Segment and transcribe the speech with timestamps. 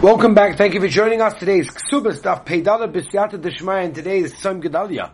[0.00, 0.56] Welcome back.
[0.56, 1.34] Thank you for joining us.
[1.34, 5.10] Today is Ksubas Daf Peidala Bisyata Deshmaya, and today is Tzom Gedalia,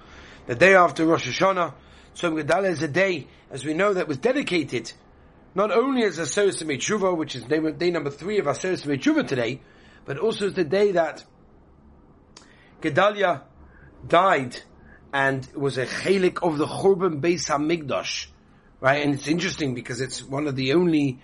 [0.47, 1.73] the day after Rosh Hashanah.
[2.15, 4.93] Tzom Gedalia is a day, as we know, that was dedicated
[5.55, 9.63] not only as Aseres Tshuva, which is day number three of Aseres Tshuva today,
[10.05, 11.25] but also as the day that
[12.83, 13.41] Gedalia
[14.07, 14.61] died
[15.15, 18.27] and was a chalik of the Churban Beis Hamikdash,
[18.83, 19.03] right?
[19.03, 21.21] And it's interesting because it's one of the only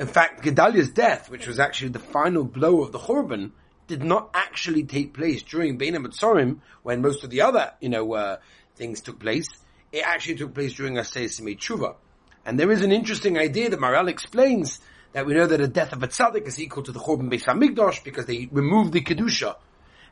[0.00, 3.50] in fact, Gedaliah's death, which was actually the final blow of the Churban,
[3.86, 8.14] did not actually take place during Bein HaMetzorim, when most of the other, you know,
[8.14, 8.38] uh,
[8.76, 9.46] things took place.
[9.92, 11.96] It actually took place during Asay Simei Tshuva.
[12.46, 14.80] And there is an interesting idea that Maharal explains
[15.12, 17.44] that we know that the death of a tzaddik is equal to the Churban Beis
[17.44, 19.56] HaMikdash because they removed the Kedusha.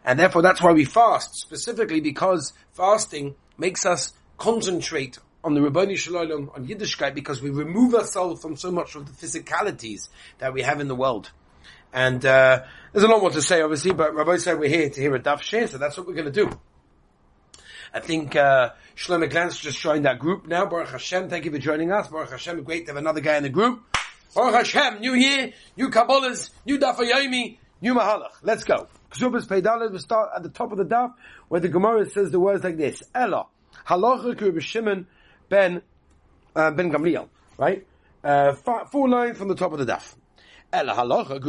[0.05, 5.97] And therefore that's why we fast, specifically because fasting makes us concentrate on the Rabbani
[5.97, 10.61] Shalom, on Yiddishkeit, because we remove ourselves from so much of the physicalities that we
[10.61, 11.31] have in the world.
[11.91, 15.01] And uh, there's a lot more to say, obviously, but Rabbi said we're here to
[15.01, 16.51] hear a daf share, so that's what we're going to do.
[17.95, 20.67] I think uh, Shlomo Glantz just joined our group now.
[20.67, 22.09] Baruch Hashem, thank you for joining us.
[22.09, 23.81] Baruch Hashem, great to have another guy in the group.
[24.35, 28.33] Baruch Hashem, new year, new Kabbalahs, new Daf Yomi, new Mahalach.
[28.43, 28.87] Let's go.
[29.13, 31.15] Ksubas Peidalet, we start at the top of the daf,
[31.49, 33.03] where the Gemara says the words like this.
[33.15, 33.47] Ella,
[33.87, 35.07] halacha Shimon
[35.49, 35.83] ben
[36.57, 37.87] uh, ben Gamliel, right?
[38.23, 40.15] Uh, four lines from the top of the daf.
[40.71, 41.41] El halacha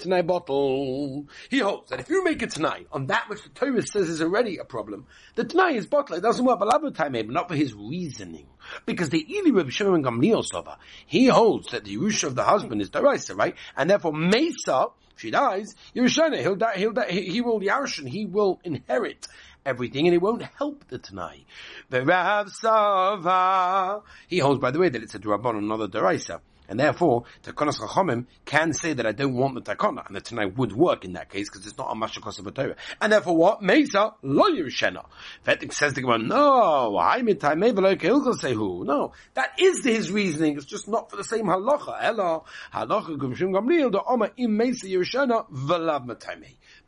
[0.00, 1.24] tonight bottle.
[1.48, 4.20] He holds that if you make it tonight on that which the Torah says is
[4.20, 6.16] already a problem, the tonight is bottle.
[6.16, 8.48] It doesn't work, but time but not for his reasoning.
[8.86, 12.82] Because the Eli Rabbi Shimon Gamliel Sova, he holds that the Yerusha of the husband
[12.82, 13.54] is Daraisa, right?
[13.76, 18.08] And therefore Mesa, if she dies, Yerushana, he'll die, he'll die, he, he will Yarshan,
[18.08, 19.28] he will inherit
[19.64, 21.44] everything, and it won't help the Tanai.
[21.90, 26.40] Rav Sava, he holds, by the way, that it's a Durabon, not a Deraisa.
[26.70, 30.46] And therefore, Takonas Chachomim can say that I don't want the Takona, and the Tanai
[30.46, 32.76] would work in that case because it's not a Mashakos of a Torah.
[33.00, 33.60] And therefore, what?
[33.60, 35.04] Mesa lo Yerushenah.
[35.44, 38.84] Vetik says to Gemara, no, I mitai mevelo say who?
[38.84, 40.56] No, that is his reasoning.
[40.56, 41.98] It's just not for the same halacha.
[42.00, 42.42] Ella
[42.72, 46.36] halacha gumshim gamliel the Oma im Mesa Yerushenah velav matai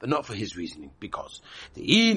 [0.03, 1.41] but not for his reasoning, because
[1.75, 2.11] the he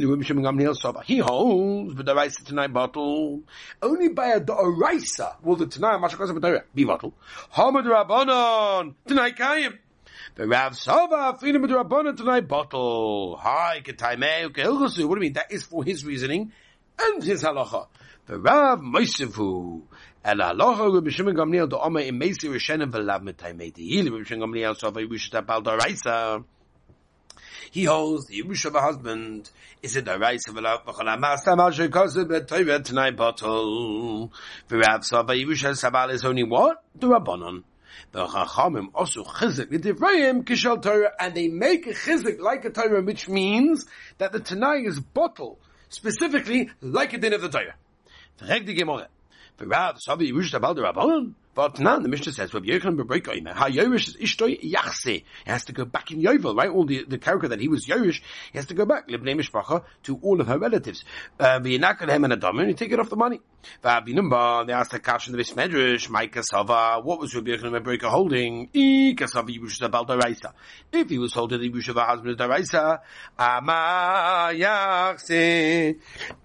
[1.20, 3.44] holds the deraisa tonight bottle
[3.80, 7.14] only by a deraisa will the tonight mashakos be bottle.
[7.54, 9.78] Hamad rabbanon tonight kayim.
[10.34, 13.38] The Rav Sava freedom of rabbanon tonight bottle.
[13.38, 15.34] Hi ketaimei What do you mean?
[15.34, 16.54] That is for his reasoning
[17.00, 17.86] and his halacha.
[18.26, 19.84] The Rav Moisefu.
[20.24, 23.72] El halacha Rabbi Shimon Gamliel the Oma in Meisi Rishenim v'lav metaimei.
[23.76, 26.44] The Rabbi Shimon Gamliel Sava Yushat Bal Daraisa
[27.72, 29.50] he holds the Yerusha of a husband
[29.82, 34.32] is it a deraisa v'lav b'chol ha'mastam al shekosu b'toyvet tonight bottle.
[34.70, 36.84] V'rav Sava Yerusha Sabal is only what?
[36.96, 37.64] The Rabbanon.
[38.12, 42.70] The Chachamim also chizik the divrayim kishal Torah, and they make a chizik like a
[42.70, 43.86] Torah, which means
[44.18, 45.60] that the Tanai is bottle,
[45.90, 47.76] specifically like a din of the Torah.
[48.40, 49.08] V'reg the Gemara.
[49.60, 51.34] V'rav Sava Yerusha Sabal the Rabbanon.
[51.56, 52.52] But now the Mishnah says.
[52.52, 52.72] He
[55.46, 56.70] has to go back in Yovel, right?
[56.70, 58.22] All the, the character that he was Yorish,
[58.52, 61.06] he has to go back to all of her relatives.
[61.40, 63.40] Uh, Hem and you take it off the money.
[63.82, 68.68] They asked the Kash in the Bismedrish, my Kasava, what was Rabbi Yochanan holding?
[68.70, 70.54] Yibush Zabal Daraisa.
[70.92, 73.00] If he was holding the Yibush of a husband Daraisa,
[73.40, 75.96] Ama Yachse,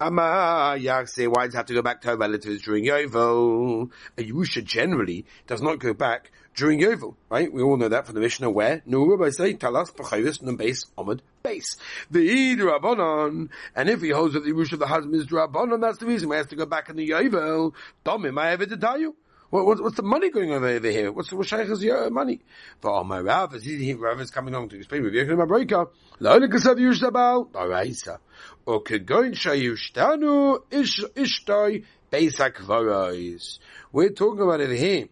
[0.00, 3.91] Ama Yachse, why does he have to go back to her relatives during Yovel?
[4.16, 7.53] A Yibusha generally generally does not go back during Yovel, right?
[7.53, 10.84] We all know that from the Mishnah where Nu Rabbi say Talas B'Chavis Nun Base
[10.99, 11.77] Omid Base.
[12.11, 15.99] The Rabbanon, and if he holds that the Rush of the husband is Rabbanon, that's
[15.99, 17.72] the reason why he has to go back in the Yovel.
[18.05, 19.16] Domim, I ever to tell you.
[19.50, 21.10] What, what, what's the money going on over here?
[21.10, 22.39] What's what Sheikh's uh, money?
[22.81, 25.89] For all my Rav, as he Rav is coming along to explain with Yechim Abreka.
[26.21, 28.19] La only kasav yushabal, Araisa.
[28.65, 33.59] O kegoin shayushtanu ish ishtoi Besak Varais.
[33.93, 35.09] We're talking about it here.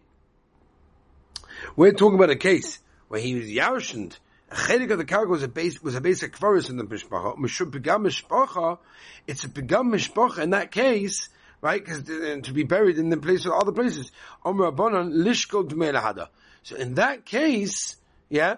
[1.75, 4.17] We're talking about a case where he was yarshened.
[4.51, 7.37] A chedik of the cargo was a base was a basic kvaris in the mishpacha.
[7.37, 8.79] Mishum pigam mishpacha.
[9.27, 11.29] It's a pigam mishpacha in that case,
[11.61, 11.83] right?
[11.83, 14.11] Because to be buried in the place of other places.
[14.43, 16.29] Omer abonon lishkol dmelahada.
[16.63, 17.95] So in that case,
[18.29, 18.57] yeah,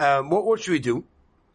[0.00, 1.04] um, what what should we do?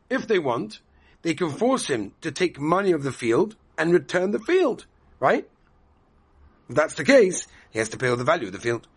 [0.10, 0.80] If they want,
[1.24, 4.86] they can force him to take money of the field and return the field,
[5.20, 5.50] right?
[6.72, 8.88] If that's the case, he has to pay all the value of the field.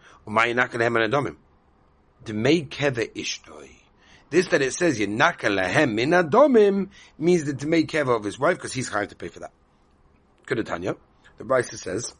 [4.30, 8.72] This that it says Yenaka min adomim means the Demei Keva of his wife because
[8.72, 9.50] he's hired to pay for that.
[10.46, 10.94] Good Tanya.
[11.36, 12.14] The Brisa says,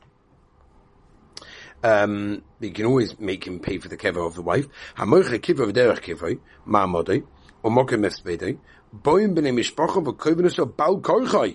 [1.85, 4.67] um, you can always make him pay for the kever of the wife.
[4.97, 7.25] Hamoiche kiva v'derech kivoi, ma'amodoi,
[7.63, 8.59] or mokem mespedoi,
[8.93, 11.55] boim b'nei mishpacha v'kovenus o bal korchoi,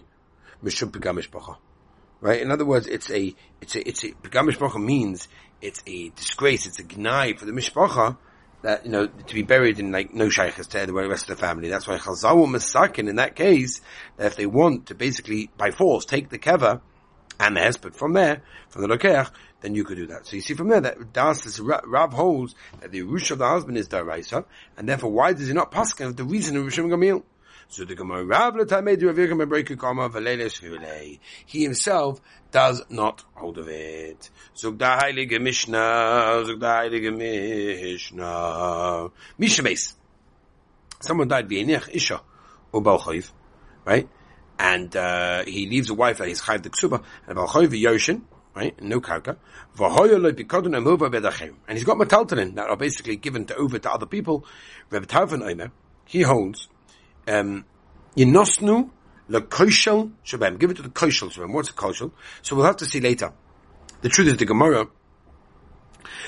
[0.63, 1.57] mishum pegam mishpacha.
[2.21, 2.41] Right?
[2.41, 5.27] In other words, it's a, it's a, it's a, pegam mishpacha means
[5.61, 8.17] it's a disgrace, it's a gnai for the mishpacha,
[8.61, 11.41] that, you know, to be buried in like no shaykhs to the rest of the
[11.41, 11.69] family.
[11.69, 13.81] That's why Chazal Masakin in that case,
[14.17, 16.81] that if they want to basically by force take the kever
[17.39, 19.31] and the hesped from there, from the lokeach,
[19.61, 20.27] then you could do that.
[20.27, 23.47] So you see from there that Das is Rav holds that the rush of the
[23.47, 24.45] husband is daraisa,
[24.77, 27.23] and therefore why does he not paskin the reason of Rishon Gamil?
[27.71, 28.55] So the Gemara Rav
[31.45, 32.21] He himself
[32.51, 34.31] does not hold of it.
[34.57, 39.11] Zug da heilige Mishnah, zug da heilige Mishnah.
[39.37, 39.69] Mishnah
[40.99, 42.21] Someone died v'yenech isha,
[42.71, 43.31] or balchayv,
[43.85, 44.09] right?
[44.57, 48.23] And, uh, he leaves a wife that he's chayv the ksuba, and balchayv v'yoshin,
[48.55, 48.81] right?
[48.81, 49.37] No karka.
[51.67, 54.43] And he's got metaltalin that are basically given to over to other people.
[56.05, 56.67] he holds,
[57.29, 57.65] um,
[58.15, 58.89] yinosnu
[59.29, 60.59] lekoshel shabem.
[60.59, 61.53] Give it to the koshel shabem.
[61.53, 62.11] What's a koshel?
[62.41, 63.31] So we'll have to see later.
[64.01, 64.87] The truth is the Gemara,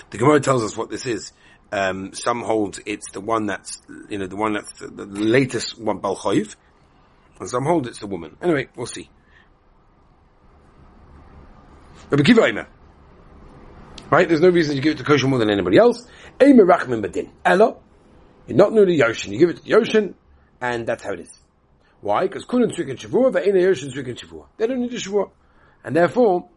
[0.09, 1.31] the Gemara tells us what this is.
[1.73, 5.79] Um, some hold it's the one that's, you know, the one that's the, the latest
[5.79, 6.55] one, Balchoiv,
[7.39, 8.35] and some hold it's the woman.
[8.41, 9.09] Anyway, we'll see.
[12.09, 12.67] Rabbi Kiva Eimer.
[14.09, 14.27] Right?
[14.27, 16.05] There's no reason to give it to kosher more than anybody else.
[16.39, 17.29] Eimer Rachman Badin.
[17.45, 17.77] Ella.
[18.47, 19.31] You're not new to Yoshin.
[19.31, 20.15] You give it to Yoshin,
[20.61, 21.37] and that's how it is.
[21.99, 22.27] Why?
[22.27, 24.45] Because Kunan Tzrikin Shavua, Ve'ena Yoshin Tzrikin Shavua.
[24.57, 25.31] They don't need a Shavua.
[25.83, 26.47] And therefore,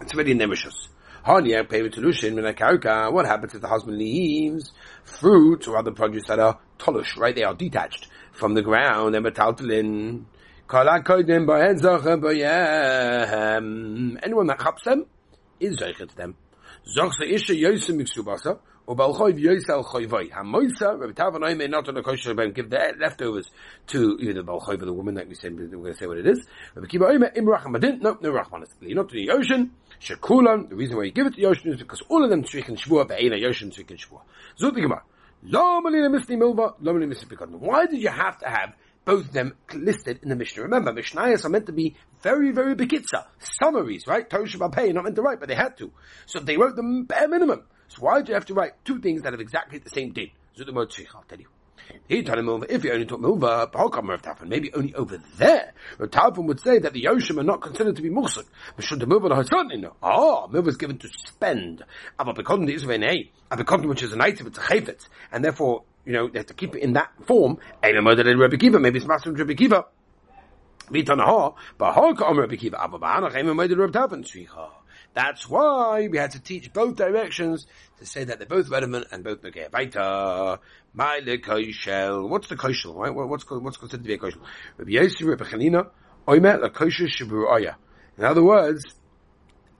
[0.00, 0.88] it's very nemeshus.
[1.24, 1.44] What
[3.26, 4.72] happens if the husband leaves
[5.04, 7.34] fruit or other produce that are tolush, right?
[7.34, 10.24] They are detached from the ground, they're metaltalin.
[14.22, 15.06] Anyone that chaps them
[15.60, 15.76] is
[16.16, 16.36] them.
[16.86, 20.30] Isha yosem miksubasa, or balchoiv yosel choivoi.
[20.30, 23.50] Hamoisa, Rabbi Tarfon may not on the kosher ben give the leftovers
[23.88, 26.26] to either balchoiv or the woman, like we said, we're going to say what it
[26.26, 26.46] is.
[26.74, 28.68] Rabbi Kiva Oime, im rachmadin, no, no rachmanis.
[28.80, 31.76] Not to the ocean, shekulan, the reason why you give it to the ocean is
[31.76, 34.22] because all of them tzrichen shvua, be'ena yoshin tzrichen shvua.
[34.58, 35.02] Zut the Gemara.
[35.42, 38.72] Lo malina misli milva, lo malina misli Why did you have to have
[39.04, 40.64] both of them listed in the Mishnah.
[40.64, 43.24] Remember, Mishnayos are meant to be very, very bekitza,
[43.58, 44.28] summaries, right?
[44.28, 45.90] Torah Shabbat not meant to write, but they had to.
[46.26, 47.62] So they wrote the bare minimum.
[47.88, 50.30] So why do you have to write two things that have exactly the same din?
[50.60, 51.46] I'll tell you.
[52.06, 53.20] He told him over, if you only took
[54.22, 55.72] Tarfon, maybe only over there.
[55.98, 58.44] Rav Tarfon would say that the Yoshim are not considered to be Mursuk.
[58.76, 59.94] But should the Milva certainly no.
[60.02, 61.84] Ah, Milva is given to spend.
[62.18, 65.08] Aber bekommen die Israel aber bekommen which is an item, it's a chayfetz.
[65.32, 67.58] And therefore, you know, they have to keep it in that form.
[67.82, 69.86] Maybe it's Master Rabbi Kiva.
[75.18, 77.66] That's why we had to teach both directions
[77.98, 80.60] to say that they're both relevant and both Megeh Baita.
[80.92, 82.28] My koshel.
[82.28, 82.94] What's the koshel?
[82.94, 83.12] Right?
[83.12, 84.38] What's what's considered to be a koshel?
[84.76, 85.88] Rabbi Yossi, Rabbi Chanina,
[86.28, 87.74] Oimer la kosher shabu
[88.16, 88.84] In other words,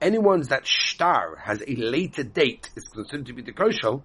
[0.00, 4.02] anyone that star has a later date is considered to be the koshel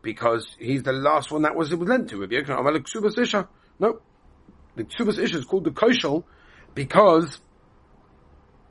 [0.00, 2.20] because he's the last one that was it was lent to.
[2.20, 3.48] Rabbi Yochanan, Isha.
[3.80, 4.00] No,
[4.76, 6.22] the Ksubas Isha is called the koshel
[6.76, 7.40] because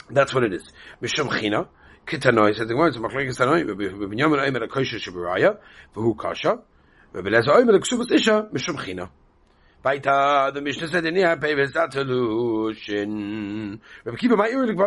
[0.09, 0.63] that's what it is.
[1.01, 1.67] Mishum China,
[2.07, 6.57] Kitanoi says the words of Machlekes Tanoi, Rabbi Binyamin Oimer a kosher v'hu kasha,
[7.11, 9.09] Rabbi Lezer Oimer a Ksubas Isha, Mishum China.
[9.83, 11.03] Baita, the Mishnah said.
[11.03, 11.57] Rabbi ear,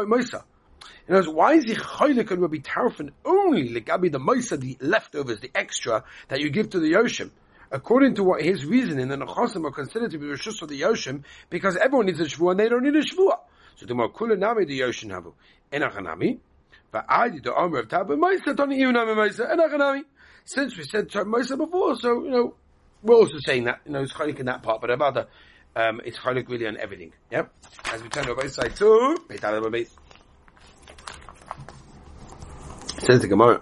[0.07, 0.45] Moisa.
[1.09, 6.05] Why is he cholik on Rabbi Tarfon only legabi the moisa, the leftovers, the extra
[6.29, 7.31] that you give to the Yoshim?
[7.71, 11.25] According to what his reasoning, the Nechosim are considered to be Rishus of the Yoshim
[11.51, 13.41] because everyone needs a Shvuah and they don't need a Shvuah.
[13.77, 15.35] So the more Nami the Yoshin Havu.
[15.71, 16.39] Enachanami.
[16.93, 19.51] But I did the Omer of Tabba Moisa, don't even know Moisa.
[19.51, 20.03] Enachanami.
[20.45, 22.55] Since we said Moisa before, so, you know,
[23.03, 25.27] we're also saying that, you know, it's cholik in that part, but about the,
[25.77, 27.13] um, it's cholik really on everything.
[27.31, 27.53] Yep.
[27.93, 29.17] As we turn to both sides to
[33.29, 33.61] Gemara.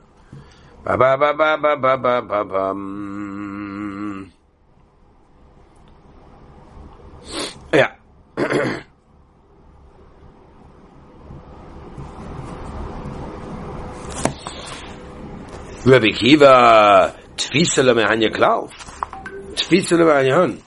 [0.85, 2.75] Ba ba ba ba ba ba ba ba.
[7.75, 7.93] Yeah.
[15.87, 18.69] Rabbi Kiva, Tfisa le mehanya klau.
[19.55, 20.63] Tfisa le mehanya hun.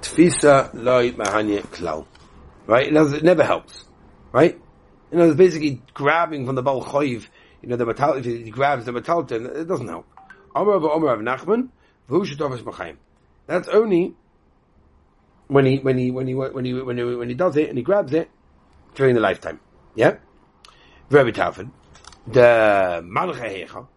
[0.00, 2.06] Tfisa le mehanya klau.
[2.66, 2.90] Right?
[2.90, 3.84] It never helps.
[4.32, 4.58] Right?
[5.12, 7.26] You know, it's basically grabbing from the Baal Choiv,
[7.62, 10.06] you know, the metal, if he grabs the metal, it doesn't help.
[10.54, 11.68] Omer of Omer of Nachman,
[13.46, 14.14] That's only
[15.48, 17.76] when he, when he, when he, when he, when he, when he does it and
[17.76, 18.30] he grabs it
[18.94, 19.60] during the lifetime.
[19.94, 20.16] Yeah?
[21.12, 21.72] Rabbi Tarfon,
[22.28, 23.88] the Malcha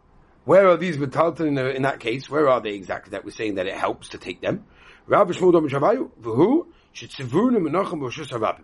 [0.46, 2.28] Where are these metalton in, in that case?
[2.28, 4.66] Where are they exactly that we're saying that it helps to take them?
[5.06, 6.66] Rabbi Shmuel Dom Shavayu, V'hu,
[6.96, 8.64] Shetzivurnu Menachem HaRabim.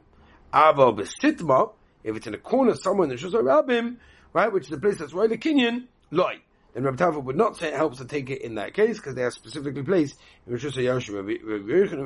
[0.52, 3.98] Ava B'Sitma, if it's in a corner somewhere in the Roshus HaRabim,
[4.34, 6.40] right, which is the place that's right the Kenyan, loy.
[6.74, 9.14] Then Rabbi Tarfon would not say it helps to take it in that case because
[9.14, 12.02] they are specifically placed in Rosh Hashanah.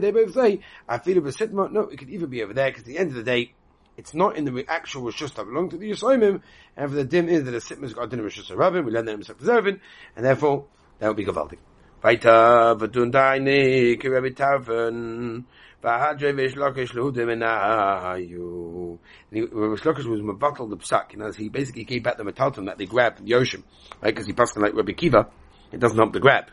[0.00, 1.72] They both say, I feel a sitma.
[1.72, 3.54] No, it could even be over there because at the end of the day,
[3.98, 6.40] it's not in the actual Rosh Hashanah belong to the Yisraelim,
[6.76, 9.10] and for the dim is that the sitma's got din Rosh Hashanah we learn that
[9.10, 9.80] himself preserving,
[10.14, 10.66] and therefore
[11.00, 11.58] that would be gavaldik.
[12.02, 15.44] Weiter, v'tun deine, ki Rabbi Tarfon,
[15.82, 18.98] v'hadre v'shlokish lehudim enayu.
[19.32, 22.86] Shlokish was mevatel the psak, you know, he basically gave back the metalton that they
[22.86, 23.64] grabbed from the ocean,
[24.00, 25.28] right, because he passed like Rabbi Kiva,
[25.72, 26.44] it doesn't help the grab.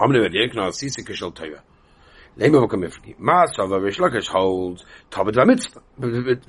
[0.00, 1.62] Amnu Rabbi Yekna, sisi kishel Torah.
[2.38, 3.16] Lema v'kamifki.
[3.18, 5.80] Ma'asava Rish Lakish holds Torah Dvar Mitzvah.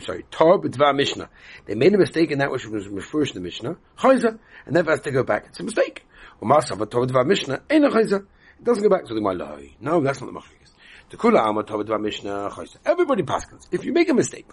[0.02, 1.30] Sorry, Dvar Mishnah.
[1.66, 4.92] They made a mistake in that which was first in the Mishnah, Chayza, and never
[4.92, 5.46] has to go back.
[5.48, 6.06] It's a mistake.
[6.42, 8.26] U'masava Torah Dvar Mishnah, Ein Chayza.
[8.60, 9.76] It doesn't go back to the Malai.
[9.80, 10.74] No, that's not the Machlekes.
[11.10, 12.78] The Kula Amma Dvar Mishnah, Chayza.
[12.86, 13.68] Everybody passes.
[13.72, 14.46] If you make a mistake,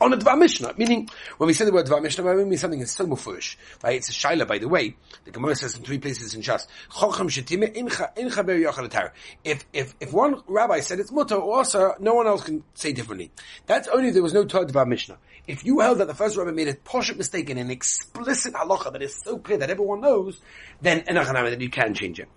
[0.00, 2.80] on a Dvar Mishnah, meaning when we say the word Dvar Mishnah, we mean something
[2.80, 3.96] is so mufurish, right?
[3.96, 4.96] It's a shaila, by the way.
[5.24, 9.10] The Gemara says in three places in Shas, Chocham shetime ber yachal
[9.44, 12.92] If if if one rabbi said it's mutter or also, no one else can say
[12.92, 13.30] differently.
[13.66, 15.18] That's only if there was no Torah Dvar Mishnah.
[15.46, 18.92] If you held that the first rabbi made a poshut mistake in an explicit halacha
[18.92, 20.40] that is so clear that everyone knows,
[20.80, 22.28] then that you can change it.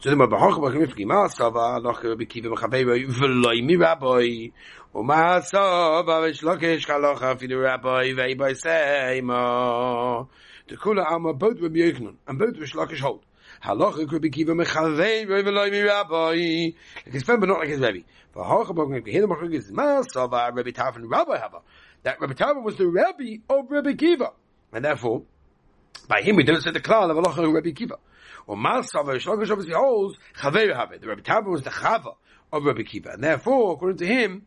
[0.00, 4.50] So the Mabahach Bakimifki Masava Loch Rabbi Kiva Machabei V'loi Mi Rabbi
[4.94, 10.28] Umasov Avish Lokish Chalocha Fidu Rabbi Veibai Seima
[10.68, 13.24] The Kula Alma both Rabbi Yochanan and both Rish Lakish hold
[13.64, 16.72] Halacha Rabbi Kiva Machavei V'loi Mi Rabbi
[17.06, 18.00] like his friend but not like his Rabbi
[18.34, 21.60] V'hach Bakimifki Hina Machavei is Masava Rabbi Tarfon Rabbi Hava
[22.02, 24.32] that Rabbi Tarfon was the Rabbi of Rabbi Kiva
[24.72, 25.22] and therefore
[26.08, 27.96] by him we don't say the klal of Halacha Rabbi Kiva
[28.46, 31.00] or Malsava, Shlokish obviously holds, Chaver Have.
[31.00, 32.16] The Rabbi Tava was the Chava
[32.52, 33.12] of Rabbi Kiva.
[33.12, 34.42] And therefore, according to him,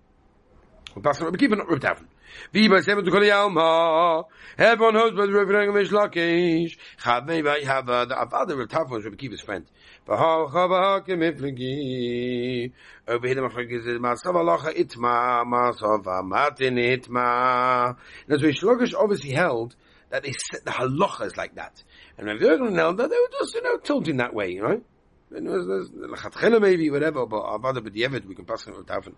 [0.96, 2.06] we're passing Rabbi Kiva, not Rabbi Tava.
[2.54, 4.28] Viva seven to knows about
[4.58, 6.78] the Rabbi Rangamesh Lakish.
[7.02, 8.06] Chavei Vai Hava.
[8.08, 9.66] The Avada Rabbi Tava was Rabbi Kiva's friend.
[10.08, 12.72] Bahal Chava Hakim Ifligi.
[13.08, 17.96] Over here the Machrik is Alacha Itma, Masav Matin Itma.
[18.30, 19.76] Obviously held,
[20.10, 21.84] that they set the halachas like that.
[22.18, 24.84] And Rav Yochanan held that they were just, you know, tilting that way, right?
[25.32, 29.16] And it was, lechatchila maybe, whatever, but avada b'diavad, we can pass it with Tafin.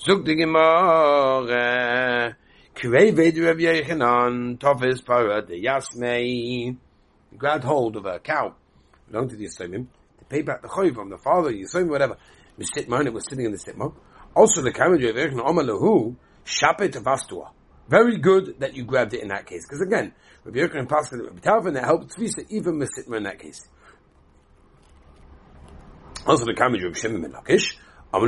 [0.00, 1.46] Zug the Gemara,
[2.76, 6.76] Kirei Vedi Rav Yochanan, Tofis Para, the Yasmei,
[7.36, 8.54] grabbed hold of a cow,
[9.10, 9.88] belonged to the Yisomim,
[10.18, 12.16] to pay back the choy from the father, Yisomim, whatever.
[12.56, 13.92] The sitma, and it was sitting in the sitma.
[14.36, 16.14] Also the carriage of Yochanan, Omar Lahu,
[16.44, 17.50] Shapet Avastua.
[17.88, 19.64] Very good that you grabbed it in that case.
[19.66, 20.12] Because again,
[20.44, 23.66] Rabbi Yochanan and Pascha, Rabbi Tarfon, that helped Tzvisa even Mesitma in that case.
[26.26, 27.76] Also the Kamaj of Shimon ben Lakish,
[28.10, 28.20] no,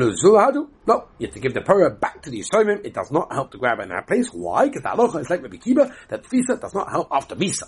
[1.18, 2.84] you have to give the Torah back to the Yisraelim.
[2.84, 4.28] It does not help to grab it in that place.
[4.30, 4.66] Why?
[4.66, 7.64] Because the halacha is like Rabbi Kiva, that Tfisa does not help after Misa.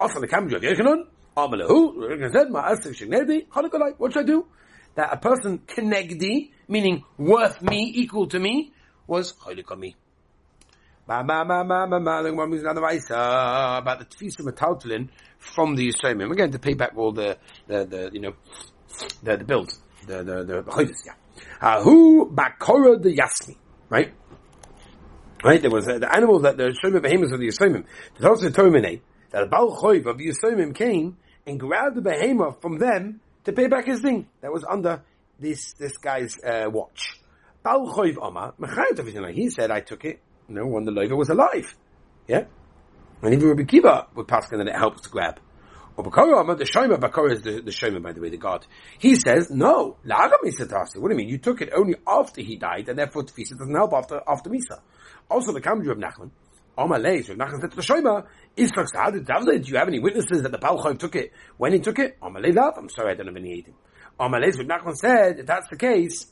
[0.00, 1.04] Also the Kamaj of Yochanan,
[1.36, 2.50] Amalahu, said,
[3.98, 4.46] what should I do?
[4.94, 8.72] That a person kenegdi, meaning worth me, equal to me,
[9.06, 9.34] was
[11.10, 12.58] Chalik me.
[13.10, 16.52] About the tefisa metaltlin from the Yisraelim.
[16.52, 17.36] To pay back all the,
[17.66, 18.34] the, the you know,
[19.22, 21.82] the, the bills, the, the, the, the yeah.
[21.82, 23.56] Who bakora the yasmi,
[23.88, 24.14] right?
[25.42, 27.84] Right, there was uh, the animals that the Yisraelim behemoths of the Yisraelim.
[28.18, 32.60] The Torah terminate that the Baal Choiv of the Yisraelim came and grabbed the behemoth
[32.60, 35.02] from them to pay back his thing that was under
[35.38, 37.18] this this guy's uh, watch.
[37.62, 38.54] Baal Choiv Omar,
[39.32, 40.20] he said, I took it
[40.54, 41.74] know, when the loiva was alive.
[42.28, 42.44] Yeah?
[43.22, 45.40] And even Rabbi Kiva would pass that it helps to grab.
[45.96, 48.66] Or Bakara, the Shoma, Bakara is the, the Shoma, by the way, the God.
[48.98, 51.28] He says, no, La'agam What do you mean?
[51.28, 54.80] You took it only after he died, and therefore Tfisa doesn't help after, after Misa.
[55.30, 56.30] Also, the Kamju of Nachman,
[56.78, 58.26] Omalei, so Nachman said to the Shoma,
[58.56, 62.18] is do you have any witnesses that the Balchayim took it when he took it?
[62.20, 63.74] Omalei Lav, I'm sorry, I don't have any eating.
[64.18, 66.26] Omalei, so Nachman said, if that's the case,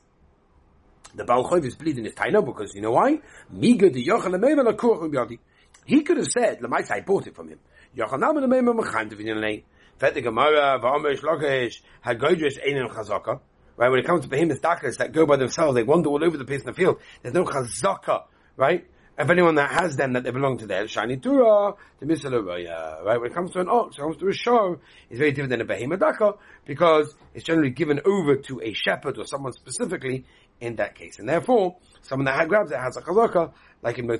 [1.14, 3.20] the Baal is bleeding his taina because you know why?
[3.54, 5.38] Miga the Yochel Lemeim Lakur
[5.84, 7.58] He could have said, Lamaisa, I bought it from him.
[7.96, 9.64] Yochel Nam Lemeim Mecham Tevin Lei.
[9.98, 13.40] Fet the Gemara, Va'omer Shlokesh, Hagodresh Einem Chazaka.
[13.78, 16.36] Right, when it comes to behemoth dakas that go by themselves, they wander all over
[16.36, 17.00] the place in the field.
[17.22, 18.24] There's no chazaka,
[18.56, 18.84] right?
[19.18, 23.20] If anyone that has them that they belong to there, shiny tura, the misaluraya, right?
[23.20, 24.78] When it comes to an ox, when it comes to a show,
[25.10, 26.34] it's very different than a behemoth daka
[26.64, 30.24] because it's generally given over to a shepherd or someone specifically
[30.60, 31.18] in that case.
[31.18, 34.06] And therefore, someone that grabs it has a chazaka, like in.
[34.06, 34.18] The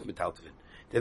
[0.90, 1.00] the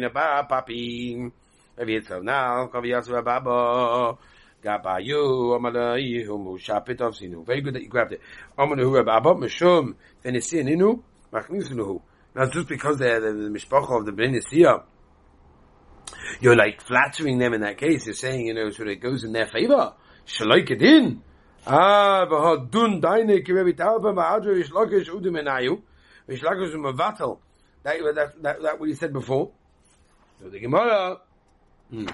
[0.00, 1.32] the Ba Papi.
[1.78, 4.18] Rabbi Yitzhak now, Kavi Yosef Rabba
[4.68, 5.58] Gabayu.
[7.46, 8.20] Very good that you grabbed it.
[12.34, 14.82] Now just because they're the, the Mishpacha of the Benesia,
[16.40, 18.06] you're like flattering them in that case.
[18.06, 19.94] You're saying, you know, sort of goes in their favor.
[20.26, 21.22] Shaloik it in.
[21.66, 23.42] Ah, v'hadun daine
[26.74, 27.38] umavatal.
[27.82, 29.50] That, that, that, that what you said before.
[30.42, 31.18] So the Gemara.
[31.90, 32.06] Hmm.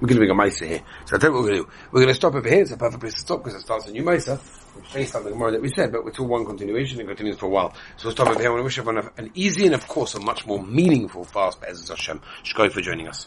[0.00, 0.82] We're going to make a Maisa here.
[1.04, 1.72] So I'll tell you what we're going to do.
[1.92, 2.62] We're going to stop over here.
[2.62, 5.30] It's a perfect place to stop because it starts a new which based on the
[5.30, 7.74] Gemara that we said, but it's all one continuation and continues for a while.
[7.96, 8.48] So we'll stop over here.
[8.48, 11.60] I want to wish everyone an easy and of course a much more meaningful fast,
[11.60, 12.20] Be'ez Hashem.
[12.44, 13.26] Shkoi for joining us.